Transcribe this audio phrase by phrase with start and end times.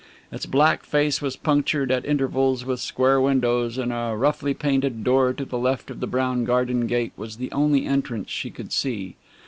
[0.31, 5.31] Its black face was punctured at intervals with square windows, and a roughly painted door
[5.31, 9.15] to the left of the brown garden gate was the only entrance she could see.